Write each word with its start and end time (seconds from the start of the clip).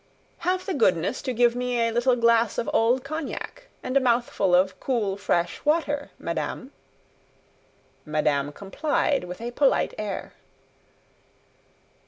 "Have 0.39 0.65
the 0.65 0.73
goodness 0.73 1.21
to 1.21 1.31
give 1.31 1.55
me 1.55 1.77
a 1.79 1.91
little 1.91 2.15
glass 2.15 2.57
of 2.57 2.67
old 2.73 3.03
cognac, 3.03 3.67
and 3.83 3.95
a 3.95 3.99
mouthful 3.99 4.55
of 4.55 4.79
cool 4.79 5.15
fresh 5.15 5.63
water, 5.63 6.09
madame." 6.17 6.71
Madame 8.03 8.51
complied 8.51 9.25
with 9.25 9.39
a 9.39 9.51
polite 9.51 9.93
air. 9.99 10.33